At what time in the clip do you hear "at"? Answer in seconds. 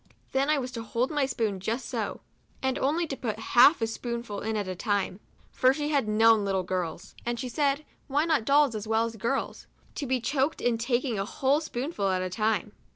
4.57-4.67, 12.09-12.23